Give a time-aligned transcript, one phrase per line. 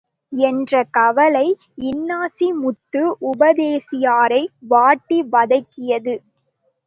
[0.33, 1.43] என்ற கவலை
[1.81, 6.15] இன்னாசிமுத்து உபதேசியாரை வாட்டி வதக்கியது.